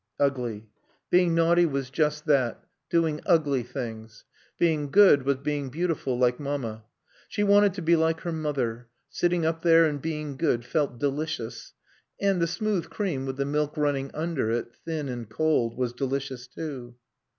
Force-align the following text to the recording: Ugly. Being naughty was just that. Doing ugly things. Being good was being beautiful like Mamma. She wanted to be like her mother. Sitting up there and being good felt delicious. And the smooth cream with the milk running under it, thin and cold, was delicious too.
Ugly. 0.19 0.67
Being 1.11 1.35
naughty 1.35 1.67
was 1.67 1.91
just 1.91 2.25
that. 2.25 2.63
Doing 2.89 3.21
ugly 3.27 3.61
things. 3.61 4.25
Being 4.57 4.89
good 4.89 5.25
was 5.27 5.35
being 5.35 5.69
beautiful 5.69 6.17
like 6.17 6.39
Mamma. 6.39 6.85
She 7.29 7.43
wanted 7.43 7.75
to 7.75 7.83
be 7.83 7.95
like 7.95 8.21
her 8.21 8.31
mother. 8.31 8.87
Sitting 9.09 9.45
up 9.45 9.61
there 9.61 9.85
and 9.85 10.01
being 10.01 10.37
good 10.37 10.65
felt 10.65 10.97
delicious. 10.97 11.73
And 12.19 12.41
the 12.41 12.47
smooth 12.47 12.89
cream 12.89 13.27
with 13.27 13.37
the 13.37 13.45
milk 13.45 13.77
running 13.77 14.09
under 14.11 14.49
it, 14.49 14.73
thin 14.73 15.07
and 15.07 15.29
cold, 15.29 15.77
was 15.77 15.93
delicious 15.93 16.47
too. 16.47 16.95